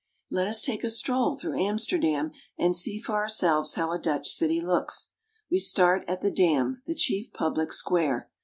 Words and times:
Let 0.31 0.47
us 0.47 0.63
take 0.63 0.83
a 0.83 0.89
stroll 0.89 1.35
through 1.35 1.63
Amsterdam, 1.63 2.31
and 2.57 2.75
see 2.75 2.97
for 2.97 3.13
ourselves 3.17 3.75
how 3.75 3.91
a 3.91 3.99
Dutch 3.99 4.27
city 4.29 4.59
looks. 4.59 5.09
We 5.51 5.59
start 5.59 6.03
at 6.07 6.21
the 6.21 6.31
Dam, 6.31 6.81
the 6.87 6.95
chief 6.95 7.31
public 7.33 7.71
square. 7.71 8.31